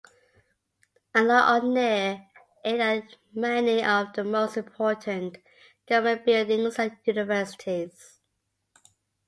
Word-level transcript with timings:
Along 1.13 1.61
or 1.63 1.73
near 1.73 2.25
it 2.65 2.79
are 2.81 3.07
many 3.35 3.83
of 3.83 4.13
the 4.13 4.23
most 4.23 4.57
important 4.57 5.37
government 5.85 6.25
buildings 6.25 6.79
and 6.79 6.97
universities. 7.05 8.19